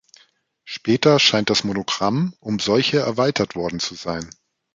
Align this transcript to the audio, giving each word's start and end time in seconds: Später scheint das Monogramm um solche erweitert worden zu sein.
Später 0.63 1.19
scheint 1.19 1.51
das 1.51 1.63
Monogramm 1.63 2.33
um 2.39 2.57
solche 2.57 2.97
erweitert 3.01 3.53
worden 3.55 3.79
zu 3.79 3.93
sein. 3.93 4.27